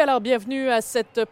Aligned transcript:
Alors 0.00 0.20
bienvenue 0.20 0.70
à, 0.70 0.78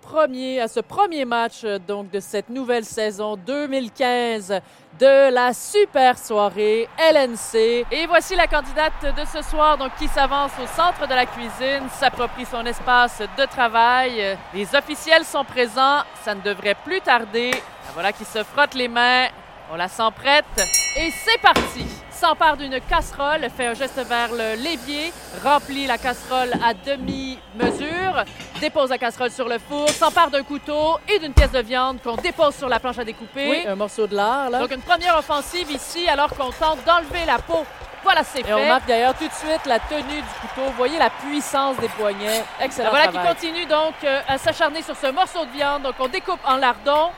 premier, 0.01 0.61
à 0.61 0.67
ce 0.67 0.81
premier 0.81 1.25
match 1.25 1.61
euh, 1.63 1.79
donc, 1.79 2.11
de 2.11 2.19
cette 2.19 2.49
nouvelle 2.49 2.85
saison 2.85 3.37
2015 3.37 4.61
de 4.99 5.31
la 5.31 5.53
super 5.53 6.19
soirée 6.19 6.89
LNC. 6.99 7.87
Et 7.93 8.07
voici 8.09 8.35
la 8.35 8.49
candidate 8.49 9.05
de 9.05 9.25
ce 9.33 9.49
soir 9.49 9.79
donc, 9.79 9.93
qui 9.99 10.09
s'avance 10.09 10.51
au 10.61 10.67
centre 10.67 11.07
de 11.07 11.15
la 11.15 11.27
cuisine, 11.27 11.89
s'approprie 11.91 12.45
son 12.45 12.67
espace 12.67 13.23
de 13.39 13.45
travail. 13.45 14.37
Les 14.53 14.75
officiels 14.75 15.25
sont 15.25 15.45
présents, 15.45 16.01
ça 16.25 16.35
ne 16.35 16.41
devrait 16.41 16.77
plus 16.85 17.01
tarder. 17.01 17.53
La 17.53 17.93
voilà 17.95 18.13
qui 18.13 18.25
se 18.25 18.43
frotte 18.43 18.75
les 18.75 18.89
mains, 18.89 19.29
on 19.73 19.77
la 19.77 19.87
sent 19.87 20.11
prête 20.17 20.69
et 20.97 21.11
c'est 21.11 21.41
parti! 21.41 22.06
S'empare 22.17 22.57
d'une 22.57 22.81
casserole, 22.81 23.47
fait 23.55 23.67
un 23.67 23.75
geste 23.75 23.99
vers 24.09 24.33
l'évier, 24.57 25.13
remplit 25.45 25.87
la 25.87 25.99
casserole 25.99 26.53
à 26.65 26.73
demi-mesure, 26.73 28.25
dépose 28.61 28.91
la 28.91 28.99
casserole 28.99 29.31
sur 29.31 29.49
le 29.49 29.59
four, 29.59 29.89
s'empare 29.91 30.31
d'un 30.31 30.43
couteau 30.43 30.99
et 31.09 31.19
d'une 31.19 31.35
pièce 31.35 31.53
de 31.53 31.61
viande 31.61 31.99
qu'on 32.03 32.17
dépose 32.17 32.57
sur 32.57 32.69
la 32.69 32.81
planche 32.81 32.99
à 32.99 33.05
découper. 33.05 33.49
Oui, 33.49 33.65
un 33.67 33.77
morceau 33.77 34.07
de 34.07 34.17
lard, 34.17 34.51
là. 34.51 34.61
Donc 34.61 34.73
une 34.73 34.81
première 34.81 35.17
offensive 35.19 35.71
ici 35.71 36.09
alors 36.09 36.31
qu'on 36.31 36.51
tente 36.51 36.83
d'enlever 36.85 37.27
la 37.27 37.39
peau. 37.39 37.65
Voilà, 38.03 38.23
c'est 38.23 38.43
fait. 38.43 38.51
Et 38.51 38.55
on 38.55 38.69
marque 38.69 38.87
d'ailleurs 38.87 39.15
tout 39.15 39.27
de 39.27 39.33
suite 39.33 39.67
la 39.67 39.81
tenue 39.81 40.03
du 40.03 40.35
couteau. 40.41 40.67
Vous 40.69 40.77
voyez 40.77 40.99
la 40.99 41.11
puissance 41.11 41.77
des 41.79 41.89
poignets. 41.89 42.45
Excellent. 42.61 42.91
voilà 42.91 43.09
qui 43.09 43.19
continue 43.19 43.67
donc 43.67 43.95
euh, 44.05 44.21
à 44.29 44.39
s'acharner 44.39 44.81
sur 44.83 44.97
ce 44.97 45.11
morceau 45.11 45.45
de 45.45 45.51
viande. 45.51 45.83
Donc 45.83 45.95
on 45.99 46.07
découpe 46.07 46.39
en 46.45 46.57
lardons 46.57 47.11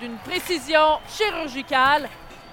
d'une 0.00 0.16
précision 0.18 0.98
chirurgicale. 1.08 2.08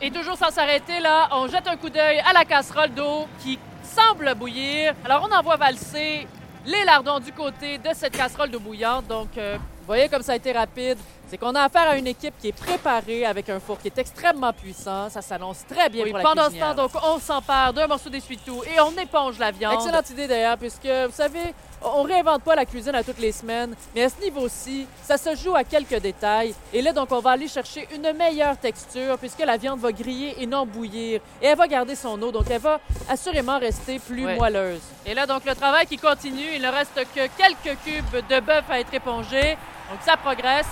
Et 0.06 0.12
toujours 0.12 0.36
sans 0.36 0.52
s'arrêter, 0.52 1.00
là, 1.00 1.30
on 1.32 1.48
jette 1.48 1.66
un 1.66 1.78
coup 1.78 1.90
d'œil 1.90 2.20
à 2.30 2.34
la 2.34 2.44
casserole 2.44 2.90
d'eau 2.90 3.26
qui 3.42 3.58
semble 3.84 4.36
bouillir. 4.36 4.94
Alors, 5.06 5.26
on 5.26 5.34
envoie 5.34 5.56
valser 5.56 6.28
les 6.66 6.84
lardons 6.84 7.22
du 7.22 7.32
côté 7.32 7.78
de 7.78 7.88
cette 7.94 8.12
casserole 8.12 8.52
d'eau 8.52 8.60
bouillante. 8.60 9.08
Donc, 9.08 9.30
euh, 9.38 9.56
vous 9.58 9.86
voyez 9.88 10.10
comme 10.10 10.22
ça 10.22 10.34
a 10.34 10.36
été 10.36 10.52
rapide. 10.52 10.98
C'est 11.30 11.38
qu'on 11.38 11.56
a 11.56 11.62
affaire 11.64 11.90
à 11.90 11.98
une 11.98 12.08
équipe 12.08 12.34
qui 12.40 12.50
est 12.50 12.52
préparée 12.52 13.26
avec 13.26 13.50
un 13.50 13.60
four 13.60 13.80
qui 13.80 13.88
est 13.88 13.98
extrêmement 13.98 14.54
puissant. 14.54 15.10
Ça 15.10 15.22
s'annonce 15.22 15.66
très 15.68 15.90
bien 15.90 16.06
pour 16.06 16.18
la 16.18 16.24
Pendant 16.24 16.50
ce 16.50 16.60
temps, 16.60 16.76
donc, 16.76 16.92
on 17.04 17.20
s'empare 17.20 17.74
d'un 17.74 17.88
morceau 17.88 18.10
d'essuie-tout 18.10 18.64
et 18.66 18.80
on 18.80 18.92
éponge 19.02 19.40
la 19.40 19.52
viande. 19.52 19.76
Excellente 19.76 20.10
idée 20.12 20.28
d'ailleurs, 20.28 20.58
puisque, 20.58 20.86
vous 20.86 21.12
savez, 21.14 21.54
on 21.82 22.04
réinvente 22.04 22.44
pas 22.44 22.56
la 22.56 22.66
cuisine 22.66 22.96
à 22.96 23.04
toutes 23.04 23.20
les 23.20 23.32
semaines, 23.32 23.76
mais 23.96 24.04
à 24.04 24.10
ce 24.10 24.20
niveau-ci, 24.22 24.88
ça 25.04 25.18
se 25.18 25.36
joue 25.36 25.56
à 25.56 25.64
quelques 25.64 26.00
détails. 26.00 26.54
Et 26.72 26.82
là, 26.82 26.94
donc, 26.94 27.12
on 27.12 27.20
va 27.20 27.32
aller 27.32 27.48
chercher 27.48 27.88
une 27.94 28.14
meilleure 28.14 28.58
texture 28.58 29.18
puisque 29.18 29.44
la 29.44 29.58
viande 29.58 29.80
va 29.80 29.92
griller 29.92 30.36
et 30.40 30.46
non 30.46 30.66
bouillir. 30.66 31.20
Et 31.42 31.48
elle 31.48 31.58
va 31.58 31.68
garder 31.68 31.96
son 31.96 32.22
eau, 32.22 32.32
donc 32.32 32.46
elle 32.50 32.62
va 32.62 32.80
assurément 33.10 33.60
rester 33.60 34.00
plus 34.00 34.24
moelleuse. 34.24 34.82
Et 35.06 35.14
là, 35.14 35.26
donc, 35.26 35.46
le 35.46 35.56
travail 35.56 35.86
qui 35.88 35.98
continue. 35.98 36.54
Il 36.56 36.62
ne 36.62 36.70
reste 36.70 36.96
que 37.16 37.28
quelques 37.38 37.78
cubes 37.84 38.28
de 38.30 38.40
bœuf 38.40 38.64
à 38.70 38.80
être 38.80 38.94
épongés. 38.94 39.58
Donc, 39.90 40.00
ça 40.06 40.16
progresse. 40.16 40.68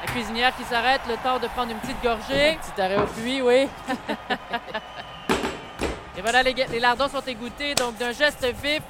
La 0.00 0.06
cuisinière 0.06 0.56
qui 0.56 0.64
s'arrête, 0.64 1.02
le 1.08 1.16
temps 1.16 1.38
de 1.38 1.46
prendre 1.48 1.72
une 1.72 1.78
petite 1.78 2.02
gorgée. 2.02 2.58
Petit 2.62 2.80
arrêt 2.80 2.96
au 2.96 3.06
puits, 3.06 3.42
oui. 3.42 3.68
et 6.16 6.22
voilà, 6.22 6.42
les, 6.42 6.54
les 6.54 6.80
lardons 6.80 7.08
sont 7.08 7.20
égouttés, 7.26 7.74
donc 7.74 7.98
d'un 7.98 8.12
geste 8.12 8.46
vif, 8.62 8.82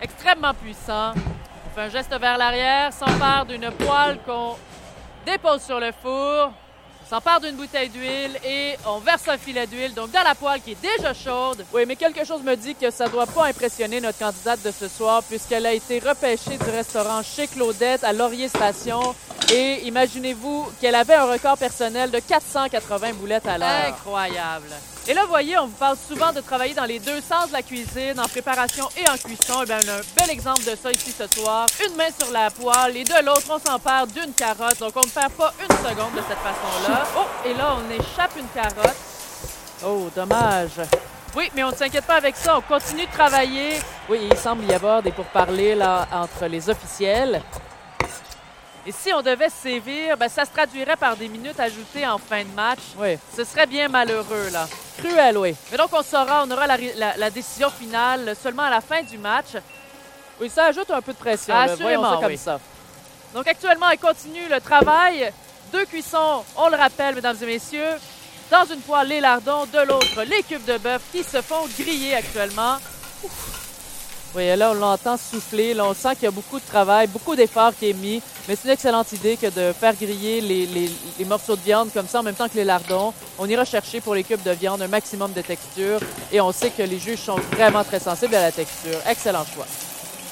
extrêmement 0.00 0.52
puissant. 0.52 1.14
On 1.14 1.74
fait 1.74 1.80
un 1.82 1.88
geste 1.88 2.14
vers 2.18 2.36
l'arrière, 2.36 2.92
s'empare 2.92 3.46
d'une 3.46 3.70
poêle 3.70 4.18
qu'on 4.26 4.56
dépose 5.24 5.62
sur 5.62 5.80
le 5.80 5.90
four, 6.02 6.52
s'empare 7.08 7.40
d'une 7.40 7.56
bouteille 7.56 7.88
d'huile 7.88 8.38
et 8.44 8.74
on 8.86 8.98
verse 8.98 9.26
un 9.28 9.38
filet 9.38 9.66
d'huile, 9.66 9.94
donc 9.94 10.10
dans 10.10 10.22
la 10.22 10.34
poêle 10.34 10.60
qui 10.60 10.72
est 10.72 10.82
déjà 10.82 11.14
chaude. 11.14 11.64
Oui, 11.72 11.84
mais 11.86 11.96
quelque 11.96 12.26
chose 12.26 12.42
me 12.42 12.56
dit 12.56 12.74
que 12.74 12.90
ça 12.90 13.08
doit 13.08 13.26
pas 13.26 13.46
impressionner 13.46 14.02
notre 14.02 14.18
candidate 14.18 14.62
de 14.62 14.70
ce 14.70 14.86
soir 14.86 15.22
puisqu'elle 15.22 15.64
a 15.64 15.72
été 15.72 15.98
repêchée 15.98 16.58
du 16.58 16.70
restaurant 16.70 17.22
chez 17.22 17.46
Claudette 17.46 18.04
à 18.04 18.12
Laurier 18.12 18.48
Station. 18.48 19.14
Et 19.54 19.86
imaginez-vous 19.86 20.72
qu'elle 20.80 20.94
avait 20.94 21.14
un 21.14 21.30
record 21.30 21.58
personnel 21.58 22.10
de 22.10 22.20
480 22.20 23.12
boulettes 23.12 23.46
à 23.46 23.58
l'heure. 23.58 23.86
Incroyable. 23.88 24.68
Et 25.06 25.12
là, 25.12 25.24
vous 25.24 25.28
voyez, 25.28 25.58
on 25.58 25.66
vous 25.66 25.76
parle 25.76 25.98
souvent 26.08 26.32
de 26.32 26.40
travailler 26.40 26.72
dans 26.72 26.86
les 26.86 26.98
deux 26.98 27.20
sens 27.20 27.48
de 27.48 27.52
la 27.52 27.60
cuisine, 27.60 28.18
en 28.18 28.28
préparation 28.28 28.88
et 28.96 29.06
en 29.10 29.16
cuisson. 29.18 29.60
Et 29.60 29.64
eh 29.64 29.66
bien, 29.66 29.78
on 29.84 29.88
a 29.88 29.96
un 29.96 30.00
bel 30.16 30.30
exemple 30.30 30.64
de 30.64 30.74
ça 30.74 30.90
ici 30.90 31.12
ce 31.12 31.26
soir. 31.38 31.66
Une 31.86 31.94
main 31.96 32.08
sur 32.18 32.32
la 32.32 32.50
poêle 32.50 32.96
et 32.96 33.04
de 33.04 33.26
l'autre, 33.26 33.50
on 33.50 33.58
s'empare 33.58 34.06
d'une 34.06 34.32
carotte. 34.32 34.78
Donc, 34.78 34.92
on 34.96 35.04
ne 35.04 35.10
perd 35.10 35.32
pas 35.32 35.52
une 35.60 35.76
seconde 35.76 36.14
de 36.14 36.22
cette 36.26 36.38
façon-là. 36.38 37.04
Oh, 37.18 37.26
et 37.46 37.52
là, 37.52 37.76
on 37.76 37.90
échappe 37.92 38.32
une 38.38 38.48
carotte. 38.54 38.96
Oh, 39.84 40.08
dommage. 40.16 40.80
Oui, 41.36 41.50
mais 41.54 41.64
on 41.64 41.70
ne 41.70 41.76
s'inquiète 41.76 42.06
pas 42.06 42.16
avec 42.16 42.36
ça. 42.36 42.56
On 42.56 42.62
continue 42.62 43.04
de 43.04 43.12
travailler. 43.12 43.80
Oui, 44.08 44.20
il 44.30 44.36
semble 44.38 44.64
y 44.64 44.72
avoir 44.72 45.02
des 45.02 45.12
pourparlers 45.12 45.74
là, 45.74 46.06
entre 46.10 46.46
les 46.46 46.70
officiels. 46.70 47.42
Et 48.84 48.90
si 48.90 49.12
on 49.12 49.22
devait 49.22 49.48
sévir, 49.48 50.16
ben, 50.16 50.28
ça 50.28 50.44
se 50.44 50.50
traduirait 50.50 50.96
par 50.96 51.16
des 51.16 51.28
minutes 51.28 51.60
ajoutées 51.60 52.06
en 52.06 52.18
fin 52.18 52.42
de 52.42 52.52
match. 52.54 52.80
Oui. 52.98 53.16
Ce 53.36 53.44
serait 53.44 53.66
bien 53.66 53.86
malheureux, 53.88 54.48
là. 54.52 54.68
Cruel, 54.98 55.38
oui. 55.38 55.54
Mais 55.70 55.76
donc, 55.76 55.90
on 55.92 56.02
saura, 56.02 56.44
on 56.44 56.50
aura 56.50 56.66
la, 56.66 57.30
décision 57.30 57.70
finale 57.70 58.34
seulement 58.40 58.64
à 58.64 58.70
la 58.70 58.80
fin 58.80 59.02
du 59.02 59.18
match. 59.18 59.56
Oui, 60.40 60.50
ça 60.50 60.66
ajoute 60.66 60.90
un 60.90 61.00
peu 61.00 61.12
de 61.12 61.18
pression. 61.18 61.54
Assurément, 61.54 62.20
comme 62.20 62.36
ça. 62.36 62.58
Donc, 63.32 63.46
actuellement, 63.46 63.88
elle 63.90 63.98
continue 63.98 64.48
le 64.50 64.60
travail. 64.60 65.32
Deux 65.72 65.84
cuissons, 65.84 66.44
on 66.56 66.68
le 66.68 66.76
rappelle, 66.76 67.14
mesdames 67.14 67.36
et 67.40 67.46
messieurs. 67.46 67.94
Dans 68.50 68.64
une 68.64 68.80
poêle, 68.80 69.08
les 69.08 69.20
lardons. 69.20 69.64
De 69.66 69.86
l'autre, 69.86 70.22
les 70.24 70.42
cubes 70.42 70.64
de 70.64 70.76
bœuf 70.78 71.02
qui 71.12 71.22
se 71.22 71.40
font 71.40 71.66
griller 71.78 72.16
actuellement. 72.16 72.78
Oui, 74.34 74.56
là, 74.56 74.70
on 74.70 74.74
l'entend 74.74 75.18
souffler. 75.18 75.74
Là, 75.74 75.84
on 75.84 75.92
sent 75.92 76.14
qu'il 76.14 76.24
y 76.24 76.26
a 76.26 76.30
beaucoup 76.30 76.58
de 76.58 76.64
travail, 76.64 77.06
beaucoup 77.06 77.36
d'efforts 77.36 77.72
qui 77.78 77.90
est 77.90 77.92
mis. 77.92 78.22
Mais 78.48 78.56
c'est 78.56 78.64
une 78.64 78.74
excellente 78.74 79.12
idée 79.12 79.36
que 79.36 79.46
de 79.48 79.74
faire 79.74 79.94
griller 79.94 80.40
les, 80.40 80.66
les, 80.66 81.24
morceaux 81.26 81.54
de 81.54 81.60
viande 81.60 81.92
comme 81.92 82.08
ça 82.08 82.20
en 82.20 82.22
même 82.22 82.34
temps 82.34 82.48
que 82.48 82.56
les 82.56 82.64
lardons. 82.64 83.12
On 83.38 83.46
ira 83.46 83.66
chercher 83.66 84.00
pour 84.00 84.14
les 84.14 84.24
cubes 84.24 84.42
de 84.42 84.52
viande 84.52 84.80
un 84.80 84.88
maximum 84.88 85.32
de 85.32 85.42
texture. 85.42 86.00
Et 86.32 86.40
on 86.40 86.50
sait 86.50 86.70
que 86.70 86.82
les 86.82 86.98
juges 86.98 87.20
sont 87.20 87.36
vraiment 87.52 87.84
très 87.84 88.00
sensibles 88.00 88.34
à 88.34 88.40
la 88.40 88.52
texture. 88.52 88.98
Excellent 89.06 89.44
choix. 89.44 89.66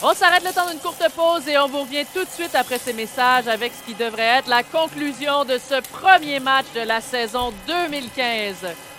On 0.03 0.15
s'arrête 0.15 0.45
le 0.45 0.53
temps 0.55 0.67
d'une 0.71 0.79
courte 0.79 1.05
pause 1.15 1.47
et 1.47 1.59
on 1.59 1.69
vous 1.69 1.83
revient 1.83 2.07
tout 2.15 2.25
de 2.25 2.31
suite 2.31 2.55
après 2.55 2.79
ces 2.79 2.95
messages 2.95 3.49
avec 3.49 3.71
ce 3.75 3.87
qui 3.87 3.95
devrait 3.95 4.39
être 4.39 4.49
la 4.49 4.63
conclusion 4.63 5.45
de 5.45 5.59
ce 5.59 5.79
premier 5.93 6.41
match 6.41 6.65
de 6.75 6.81
la 6.81 7.03
saison 7.03 7.53
2015. 7.67 8.90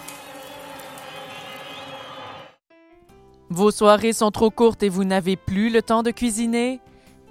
Vos 3.51 3.71
soirées 3.71 4.13
sont 4.13 4.31
trop 4.31 4.49
courtes 4.49 4.81
et 4.81 4.87
vous 4.87 5.03
n'avez 5.03 5.35
plus 5.35 5.69
le 5.69 5.81
temps 5.81 6.03
de 6.03 6.11
cuisiner? 6.11 6.79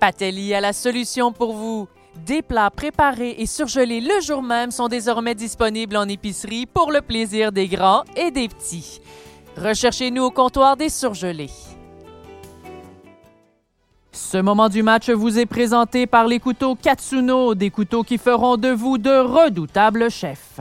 Patelli 0.01 0.53
a 0.53 0.61
la 0.61 0.75
solution 0.75 1.33
pour 1.33 1.55
vous. 1.55 1.89
Des 2.27 2.43
plats 2.43 2.71
préparés 2.71 3.37
et 3.39 3.47
surgelés 3.47 4.03
le 4.03 4.21
jour 4.21 4.43
même 4.43 4.71
sont 4.71 4.89
désormais 4.89 5.35
disponibles 5.35 5.97
en 5.97 6.07
épicerie 6.07 6.67
pour 6.67 6.93
le 6.93 7.01
plaisir 7.01 7.53
des 7.53 7.69
grands 7.69 8.05
et 8.17 8.31
des 8.31 8.49
petits. 8.49 9.01
Recherchez-nous 9.57 10.25
au 10.25 10.31
comptoir 10.31 10.77
des 10.77 10.91
surgelés. 10.91 11.49
Ce 14.13 14.37
moment 14.37 14.69
du 14.69 14.83
match 14.83 15.09
vous 15.09 15.39
est 15.39 15.47
présenté 15.47 16.07
par 16.07 16.27
les 16.27 16.39
couteaux 16.39 16.75
Katsuno, 16.75 17.55
des 17.55 17.71
couteaux 17.71 18.03
qui 18.03 18.19
feront 18.19 18.59
de 18.59 18.69
vous 18.69 18.99
de 18.99 19.21
redoutables 19.21 20.11
chefs. 20.11 20.61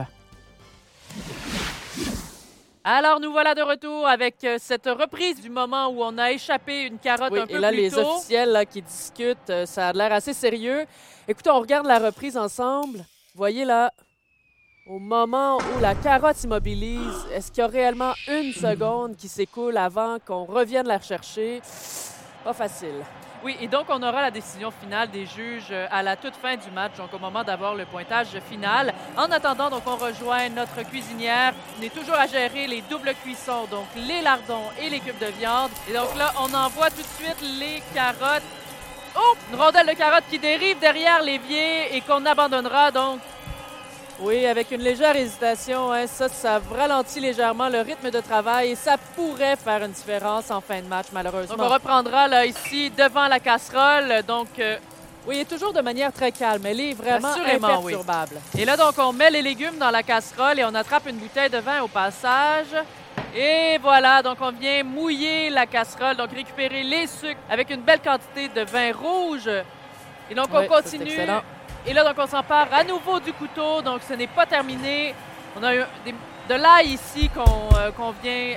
Alors, 2.92 3.20
nous 3.20 3.30
voilà 3.30 3.54
de 3.54 3.62
retour 3.62 4.04
avec 4.08 4.42
euh, 4.42 4.56
cette 4.58 4.86
reprise 4.86 5.40
du 5.40 5.48
moment 5.48 5.90
où 5.90 6.02
on 6.02 6.18
a 6.18 6.32
échappé 6.32 6.86
une 6.86 6.98
carotte 6.98 7.32
un 7.38 7.46
peu 7.46 7.54
et 7.54 7.58
là, 7.60 7.70
les 7.70 7.96
officiels 7.96 8.50
là, 8.50 8.66
qui 8.66 8.82
discutent, 8.82 9.48
euh, 9.48 9.64
ça 9.64 9.90
a 9.90 9.92
l'air 9.92 10.12
assez 10.12 10.32
sérieux. 10.32 10.86
Écoutez, 11.28 11.50
on 11.50 11.60
regarde 11.60 11.86
la 11.86 12.00
reprise 12.00 12.36
ensemble. 12.36 12.98
Vous 12.98 13.36
voyez 13.36 13.64
là, 13.64 13.92
au 14.88 14.98
moment 14.98 15.58
où 15.58 15.80
la 15.80 15.94
carotte 15.94 16.34
s'immobilise, 16.34 17.26
est-ce 17.32 17.52
qu'il 17.52 17.60
y 17.60 17.64
a 17.64 17.68
réellement 17.68 18.12
une 18.26 18.52
seconde 18.52 19.14
qui 19.14 19.28
s'écoule 19.28 19.76
avant 19.76 20.18
qu'on 20.18 20.44
revienne 20.44 20.88
la 20.88 20.98
rechercher? 20.98 21.62
Pas 22.42 22.54
facile. 22.54 23.04
Oui, 23.42 23.56
et 23.58 23.68
donc 23.68 23.86
on 23.88 24.02
aura 24.02 24.20
la 24.20 24.30
décision 24.30 24.70
finale 24.70 25.10
des 25.10 25.24
juges 25.24 25.68
euh, 25.70 25.86
à 25.90 26.02
la 26.02 26.14
toute 26.14 26.36
fin 26.36 26.56
du 26.56 26.70
match, 26.70 26.92
donc 26.98 27.14
au 27.14 27.18
moment 27.18 27.42
d'avoir 27.42 27.74
le 27.74 27.86
pointage 27.86 28.38
final. 28.50 28.92
En 29.16 29.30
attendant, 29.30 29.70
donc 29.70 29.82
on 29.86 29.96
rejoint 29.96 30.50
notre 30.50 30.82
cuisinière. 30.82 31.54
On 31.78 31.82
est 31.82 31.94
toujours 31.94 32.16
à 32.16 32.26
gérer 32.26 32.66
les 32.66 32.82
doubles 32.82 33.14
cuissons, 33.22 33.64
donc 33.70 33.86
les 33.96 34.20
lardons 34.20 34.68
et 34.78 34.90
les 34.90 35.00
cubes 35.00 35.18
de 35.18 35.32
viande. 35.38 35.70
Et 35.88 35.94
donc 35.94 36.14
là, 36.18 36.34
on 36.38 36.52
envoie 36.52 36.90
tout 36.90 37.00
de 37.00 37.24
suite 37.24 37.40
les 37.58 37.82
carottes. 37.94 38.42
Oh, 39.16 39.34
une 39.50 39.58
rondelle 39.58 39.86
de 39.86 39.92
carottes 39.92 40.28
qui 40.28 40.38
dérive 40.38 40.78
derrière 40.78 41.22
l'évier 41.22 41.96
et 41.96 42.02
qu'on 42.02 42.26
abandonnera 42.26 42.90
donc 42.90 43.20
oui, 44.22 44.44
avec 44.46 44.70
une 44.70 44.82
légère 44.82 45.16
hésitation, 45.16 45.92
hein, 45.92 46.06
ça, 46.06 46.28
ça 46.28 46.60
ralentit 46.76 47.20
légèrement 47.20 47.68
le 47.68 47.80
rythme 47.80 48.10
de 48.10 48.20
travail 48.20 48.70
et 48.70 48.74
ça 48.74 48.96
pourrait 49.16 49.56
faire 49.56 49.82
une 49.82 49.92
différence 49.92 50.50
en 50.50 50.60
fin 50.60 50.80
de 50.82 50.86
match, 50.86 51.06
malheureusement. 51.12 51.56
Donc, 51.56 51.66
on 51.66 51.72
reprendra 51.72 52.28
là, 52.28 52.44
ici 52.44 52.90
devant 52.90 53.28
la 53.28 53.40
casserole. 53.40 54.22
Donc, 54.28 54.48
euh, 54.58 54.76
oui, 55.26 55.44
toujours 55.48 55.72
de 55.72 55.80
manière 55.80 56.12
très 56.12 56.32
calme. 56.32 56.64
Elle 56.66 56.80
est 56.80 56.92
vraiment 56.92 57.32
imperturbable. 57.32 58.36
Et 58.58 58.64
là, 58.66 58.76
donc, 58.76 58.94
on 58.98 59.12
met 59.12 59.30
les 59.30 59.42
légumes 59.42 59.78
dans 59.78 59.90
la 59.90 60.02
casserole 60.02 60.58
et 60.58 60.64
on 60.64 60.74
attrape 60.74 61.08
une 61.08 61.16
bouteille 61.16 61.50
de 61.50 61.58
vin 61.58 61.80
au 61.82 61.88
passage. 61.88 62.74
Et 63.34 63.78
voilà, 63.80 64.22
donc 64.22 64.38
on 64.40 64.50
vient 64.50 64.82
mouiller 64.82 65.50
la 65.50 65.66
casserole, 65.66 66.16
donc 66.16 66.32
récupérer 66.32 66.82
les 66.82 67.06
sucres 67.06 67.40
avec 67.48 67.70
une 67.70 67.82
belle 67.82 68.00
quantité 68.00 68.48
de 68.48 68.62
vin 68.62 68.92
rouge 68.92 69.48
Et 70.28 70.34
donc, 70.34 70.48
on 70.52 70.66
continue. 70.66 71.26
Et 71.86 71.92
là, 71.92 72.04
donc, 72.04 72.14
on 72.18 72.26
s'empare 72.26 72.68
à 72.72 72.84
nouveau 72.84 73.18
du 73.20 73.32
couteau. 73.32 73.82
Donc, 73.82 74.00
ce 74.08 74.14
n'est 74.14 74.26
pas 74.26 74.46
terminé. 74.46 75.14
On 75.56 75.62
a 75.62 75.72
de 75.74 76.54
l'ail 76.54 76.88
ici 76.88 77.30
euh, 77.36 77.90
qu'on 77.92 78.10
vient 78.22 78.56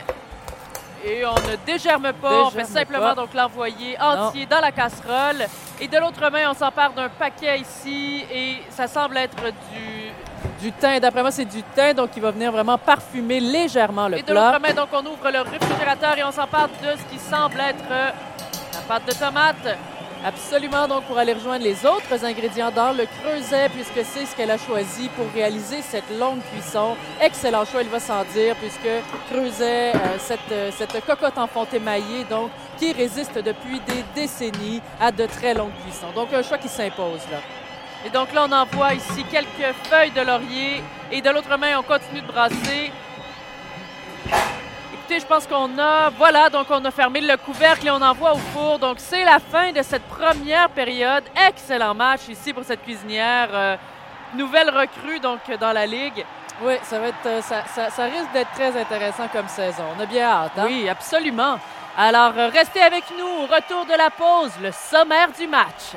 et 1.05 1.25
on 1.25 1.35
ne 1.35 1.55
dégerme 1.65 2.13
pas. 2.13 2.45
on 2.45 2.49
fait 2.49 2.63
simplement 2.65 3.13
donc 3.13 3.33
l'envoyer 3.33 3.97
entier 3.99 4.45
dans 4.45 4.61
la 4.61 4.71
casserole. 4.71 5.45
Et 5.81 5.87
de 5.87 5.97
l'autre 5.97 6.29
main, 6.31 6.49
on 6.51 6.53
s'empare 6.53 6.93
d'un 6.93 7.09
paquet 7.09 7.59
ici 7.59 8.25
et 8.31 8.57
ça 8.69 8.87
semble 8.87 9.17
être 9.17 9.43
du 9.71 10.11
du 10.61 10.71
thym. 10.71 10.99
D'après 10.99 11.21
moi, 11.21 11.31
c'est 11.31 11.45
du 11.45 11.61
thym, 11.75 11.93
donc 11.93 12.11
il 12.15 12.21
va 12.21 12.31
venir 12.31 12.51
vraiment 12.51 12.77
parfumer 12.77 13.39
légèrement 13.39 14.07
le 14.07 14.17
plat. 14.17 14.19
Et 14.19 14.23
de 14.23 14.33
l'autre 14.33 14.59
main, 14.61 14.73
donc 14.73 14.89
on 14.93 15.05
ouvre 15.05 15.29
le 15.31 15.41
réfrigérateur 15.41 16.17
et 16.17 16.23
on 16.23 16.31
s'empare 16.31 16.69
de 16.69 16.97
ce 16.97 17.03
qui 17.13 17.19
semble 17.19 17.59
être 17.59 17.89
la 17.89 18.81
pâte 18.87 19.05
de 19.05 19.13
tomate. 19.13 19.77
Absolument, 20.25 20.87
donc 20.87 21.03
pour 21.03 21.17
aller 21.17 21.33
rejoindre 21.33 21.65
les 21.65 21.85
autres 21.85 22.23
ingrédients 22.23 22.71
dans 22.71 22.93
le 22.93 23.05
creuset, 23.05 23.67
puisque 23.67 24.07
c'est 24.07 24.25
ce 24.25 24.33
qu'elle 24.33 24.51
a 24.51 24.57
choisi 24.57 25.09
pour 25.09 25.25
réaliser 25.33 25.81
cette 25.81 26.09
longue 26.17 26.39
cuisson. 26.53 26.95
Excellent 27.19 27.65
choix, 27.65 27.81
il 27.81 27.89
va 27.89 27.99
sans 27.99 28.23
dire, 28.33 28.55
puisque 28.55 28.87
creuset, 29.29 29.91
euh, 29.93 30.17
cette, 30.19 30.39
euh, 30.53 30.71
cette 30.77 31.05
cocotte 31.05 31.37
en 31.37 31.47
fonte 31.47 31.73
émaillée, 31.73 32.23
donc, 32.29 32.51
qui 32.77 32.93
résiste 32.93 33.37
depuis 33.37 33.81
des 33.81 34.03
décennies 34.15 34.81
à 35.01 35.11
de 35.11 35.25
très 35.25 35.53
longues 35.53 35.73
cuissons. 35.83 36.11
Donc, 36.15 36.33
un 36.33 36.41
choix 36.41 36.57
qui 36.57 36.69
s'impose 36.69 37.21
là. 37.29 37.39
Et 38.05 38.09
donc 38.09 38.33
là, 38.33 38.45
on 38.47 38.51
envoie 38.51 38.93
ici 38.93 39.23
quelques 39.31 39.73
feuilles 39.83 40.11
de 40.11 40.21
laurier. 40.21 40.83
Et 41.11 41.21
de 41.21 41.29
l'autre 41.29 41.57
main, 41.57 41.77
on 41.79 41.83
continue 41.83 42.21
de 42.21 42.27
brasser 42.27 42.91
je 45.19 45.25
pense 45.25 45.47
qu'on 45.47 45.77
a... 45.77 46.09
Voilà, 46.09 46.49
donc 46.49 46.67
on 46.69 46.83
a 46.85 46.91
fermé 46.91 47.21
le 47.21 47.37
couvercle 47.37 47.87
et 47.87 47.91
on 47.91 48.01
envoie 48.01 48.33
au 48.33 48.37
four. 48.37 48.79
Donc, 48.79 48.97
c'est 48.99 49.23
la 49.23 49.39
fin 49.39 49.71
de 49.71 49.81
cette 49.81 50.03
première 50.03 50.69
période. 50.69 51.23
Excellent 51.47 51.93
match 51.93 52.21
ici 52.29 52.53
pour 52.53 52.63
cette 52.63 52.83
cuisinière. 52.83 53.49
Euh, 53.51 53.75
nouvelle 54.35 54.69
recrue, 54.69 55.19
donc, 55.19 55.39
dans 55.59 55.73
la 55.73 55.85
Ligue. 55.85 56.25
Oui, 56.61 56.73
ça 56.83 56.99
va 56.99 57.07
être... 57.07 57.25
Euh, 57.25 57.41
ça, 57.41 57.63
ça, 57.89 58.03
risque 58.05 58.31
d'être 58.33 58.51
très 58.51 58.79
intéressant 58.79 59.27
comme 59.27 59.47
saison. 59.47 59.83
On 59.97 60.01
a 60.01 60.05
bien 60.05 60.27
hâte, 60.27 60.51
hein? 60.57 60.65
Oui, 60.67 60.87
absolument. 60.89 61.59
Alors, 61.97 62.33
euh, 62.37 62.49
restez 62.49 62.81
avec 62.81 63.03
nous. 63.17 63.25
Au 63.25 63.45
retour 63.45 63.85
de 63.85 63.97
la 63.97 64.09
pause, 64.09 64.51
le 64.61 64.71
sommaire 64.71 65.29
du 65.37 65.47
match. 65.47 65.95